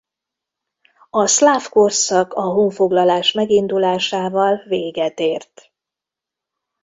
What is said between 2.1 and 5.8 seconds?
a honfoglalás megindulásával véget ért.